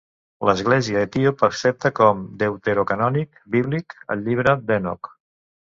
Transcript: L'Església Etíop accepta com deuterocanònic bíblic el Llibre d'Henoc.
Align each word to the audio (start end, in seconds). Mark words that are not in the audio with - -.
L'Església 0.49 1.03
Etíop 1.07 1.43
accepta 1.49 1.93
com 2.01 2.25
deuterocanònic 2.45 3.45
bíblic 3.59 3.99
el 4.17 4.27
Llibre 4.29 4.61
d'Henoc. 4.71 5.17